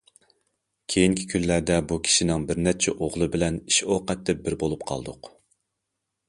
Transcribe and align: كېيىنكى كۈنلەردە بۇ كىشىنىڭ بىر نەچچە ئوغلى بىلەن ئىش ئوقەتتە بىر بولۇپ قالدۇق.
كېيىنكى 0.93 1.25
كۈنلەردە 1.33 1.77
بۇ 1.91 1.97
كىشىنىڭ 2.07 2.45
بىر 2.47 2.61
نەچچە 2.69 2.95
ئوغلى 2.95 3.29
بىلەن 3.37 3.61
ئىش 3.65 3.79
ئوقەتتە 3.89 4.37
بىر 4.49 4.57
بولۇپ 4.65 4.89
قالدۇق. 4.93 5.31